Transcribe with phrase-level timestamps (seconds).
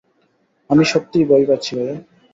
[0.69, 1.95] আমি সত্যিই ভয় পাচ্ছি ভাইয়া।